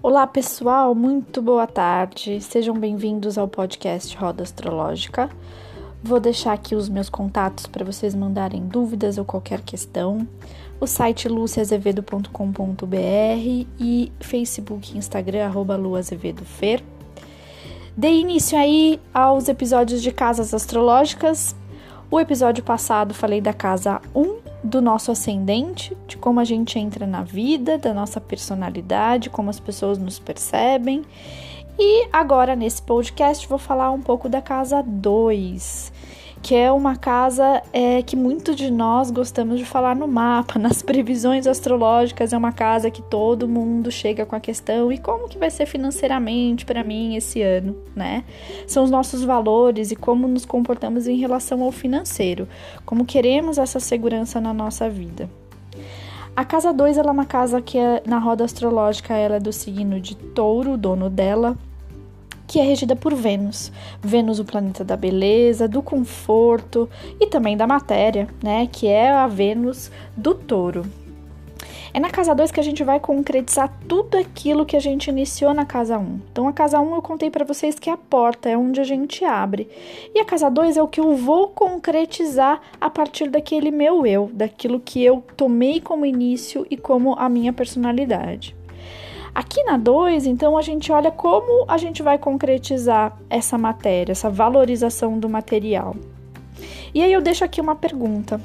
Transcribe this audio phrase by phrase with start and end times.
[0.00, 2.40] Olá pessoal, muito boa tarde.
[2.40, 5.28] Sejam bem-vindos ao podcast Roda Astrológica.
[6.00, 10.24] Vou deixar aqui os meus contatos para vocês mandarem dúvidas ou qualquer questão.
[10.80, 16.80] O site luciazevedo.com.br e Facebook e Instagram arroba luazevedofer.
[17.96, 21.56] Dei início aí aos episódios de casas astrológicas.
[22.08, 24.37] O episódio passado falei da casa 1
[24.68, 29.58] do nosso ascendente, de como a gente entra na vida, da nossa personalidade, como as
[29.58, 31.02] pessoas nos percebem.
[31.78, 35.92] E agora nesse podcast vou falar um pouco da casa 2,
[36.42, 40.82] que é uma casa é, que muitos de nós gostamos de falar no mapa, nas
[40.82, 45.38] previsões astrológicas, é uma casa que todo mundo chega com a questão e como que
[45.38, 48.24] vai ser financeiramente para mim esse ano, né?
[48.66, 52.48] São os nossos valores e como nos comportamos em relação ao financeiro,
[52.84, 55.28] como queremos essa segurança na nossa vida.
[56.36, 59.52] A casa 2 ela é uma casa que é, na roda astrológica ela é do
[59.52, 61.56] signo de Touro, o dono dela
[62.48, 63.70] que é regida por Vênus.
[64.00, 66.88] Vênus, o planeta da beleza, do conforto
[67.20, 68.66] e também da matéria, né?
[68.72, 70.84] Que é a Vênus do touro.
[71.92, 75.54] É na casa 2 que a gente vai concretizar tudo aquilo que a gente iniciou
[75.54, 76.02] na casa 1.
[76.02, 76.20] Um.
[76.30, 78.80] Então, a casa 1 um eu contei para vocês que é a porta, é onde
[78.80, 79.68] a gente abre.
[80.14, 84.30] E a casa 2 é o que eu vou concretizar a partir daquele meu eu,
[84.32, 88.57] daquilo que eu tomei como início e como a minha personalidade.
[89.38, 94.28] Aqui na 2, então, a gente olha como a gente vai concretizar essa matéria, essa
[94.28, 95.94] valorização do material.
[96.92, 98.40] E aí eu deixo aqui uma pergunta.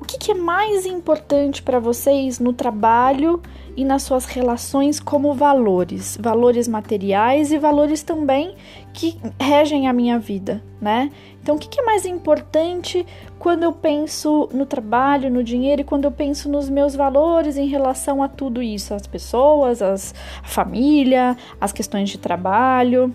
[0.00, 3.42] O que, que é mais importante para vocês no trabalho
[3.76, 8.54] e nas suas relações como valores, valores materiais e valores também
[8.92, 11.10] que regem a minha vida, né?
[11.46, 13.06] Então, o que, é mais importante
[13.38, 17.68] quando eu penso no trabalho, no dinheiro e quando eu penso nos meus valores em
[17.68, 23.14] relação a tudo isso, as pessoas, as, a família, as questões de trabalho?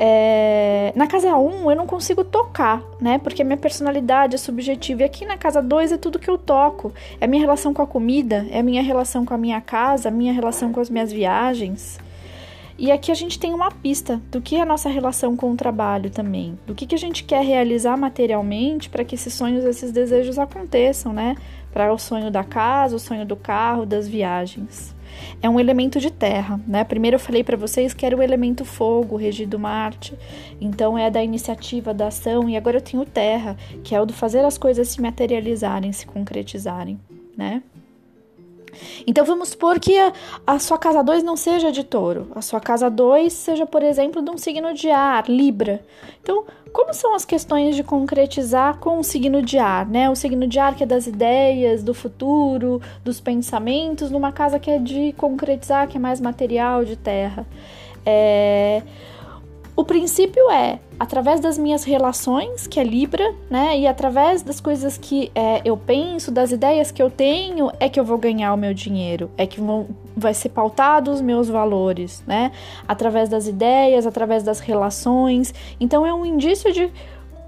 [0.00, 3.18] É, na casa 1 um, eu não consigo tocar, né?
[3.18, 5.02] Porque a minha personalidade é subjetiva.
[5.02, 6.90] E aqui na casa 2 é tudo que eu toco.
[7.20, 10.08] É a minha relação com a comida, é a minha relação com a minha casa,
[10.08, 12.00] a minha relação com as minhas viagens.
[12.78, 15.56] E aqui a gente tem uma pista do que é a nossa relação com o
[15.56, 19.90] trabalho também, do que, que a gente quer realizar materialmente para que esses sonhos, esses
[19.90, 21.34] desejos aconteçam, né?
[21.72, 24.96] Para o sonho da casa, o sonho do carro, das viagens
[25.42, 26.84] é um elemento de terra, né?
[26.84, 30.16] Primeiro eu falei para vocês que era o elemento fogo, regido Marte,
[30.60, 34.12] então é da iniciativa, da ação, e agora eu tenho terra, que é o do
[34.12, 36.98] fazer as coisas se materializarem, se concretizarem,
[37.36, 37.62] né?
[39.06, 40.12] Então vamos supor que a,
[40.46, 44.22] a sua casa 2 não seja de touro, a sua casa 2 seja, por exemplo,
[44.22, 45.84] de um signo de ar, Libra.
[46.22, 50.10] Então, como são as questões de concretizar com o signo de ar, né?
[50.10, 54.70] O signo de ar que é das ideias, do futuro, dos pensamentos, numa casa que
[54.70, 57.46] é de concretizar, que é mais material, de terra.
[58.04, 58.82] É
[59.78, 63.78] o princípio é, através das minhas relações, que é Libra, né?
[63.78, 68.00] E através das coisas que é, eu penso, das ideias que eu tenho, é que
[68.00, 72.24] eu vou ganhar o meu dinheiro, é que vão, vai ser pautado os meus valores,
[72.26, 72.50] né?
[72.88, 75.54] Através das ideias, através das relações.
[75.78, 76.90] Então é um indício de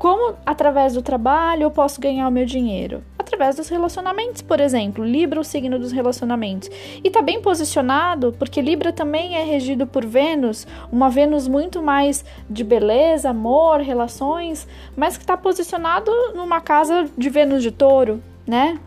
[0.00, 3.04] como, através do trabalho, eu posso ganhar o meu dinheiro?
[3.18, 5.04] Através dos relacionamentos, por exemplo.
[5.04, 6.70] Libra, o signo dos relacionamentos.
[7.04, 12.24] E está bem posicionado, porque Libra também é regido por Vênus, uma Vênus muito mais
[12.48, 14.66] de beleza, amor, relações,
[14.96, 18.80] mas que está posicionado numa casa de Vênus de touro, né?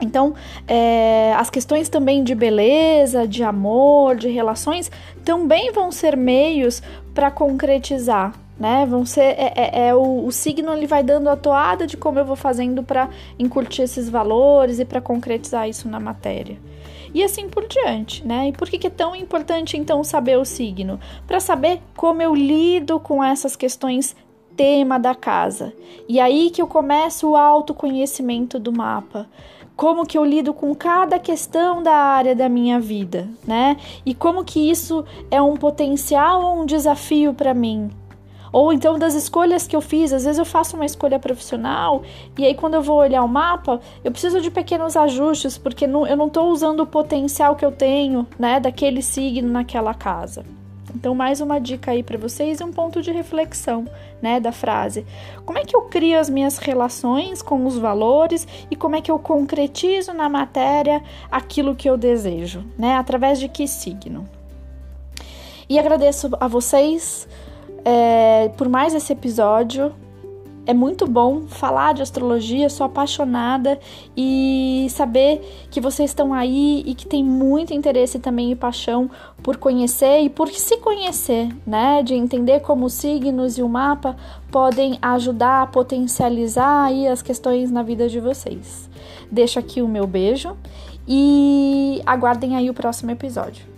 [0.00, 0.36] Então,
[0.68, 4.88] é, as questões também de beleza, de amor, de relações,
[5.24, 6.80] também vão ser meios
[7.12, 8.86] para concretizar né?
[8.86, 12.20] Vão ser é, é, é o, o, signo ele vai dando a toada de como
[12.20, 16.56] eu vou fazendo para incutir esses valores e para concretizar isso na matéria.
[17.12, 18.50] E assim por diante, né?
[18.50, 21.00] E por que, que é tão importante então saber o signo?
[21.26, 24.14] Para saber como eu lido com essas questões
[24.56, 25.72] tema da casa.
[26.08, 29.28] E aí que eu começo o autoconhecimento do mapa
[29.74, 33.76] como que eu lido com cada questão da área da minha vida, né?
[34.04, 37.90] E como que isso é um potencial ou um desafio para mim,
[38.52, 42.02] ou então das escolhas que eu fiz, às vezes eu faço uma escolha profissional
[42.38, 46.06] e aí quando eu vou olhar o mapa, eu preciso de pequenos ajustes porque não,
[46.06, 50.44] eu não estou usando o potencial que eu tenho, né, daquele signo naquela casa.
[50.94, 53.86] Então, mais uma dica aí para vocês e um ponto de reflexão,
[54.20, 55.06] né, da frase.
[55.44, 59.10] Como é que eu crio as minhas relações com os valores e como é que
[59.10, 62.96] eu concretizo na matéria aquilo que eu desejo, né?
[62.96, 64.28] Através de que signo?
[65.68, 67.26] E agradeço a vocês
[67.84, 69.92] é, por mais esse episódio.
[70.64, 73.80] é muito bom falar de astrologia, sou apaixonada
[74.16, 79.10] e saber que vocês estão aí e que tem muito interesse também e paixão
[79.42, 82.00] por conhecer e por se conhecer, né?
[82.04, 84.16] De entender como os signos e o mapa
[84.52, 88.88] podem ajudar a potencializar aí as questões na vida de vocês.
[89.30, 90.56] Deixo aqui o meu beijo
[91.08, 93.71] e aguardem aí o próximo episódio.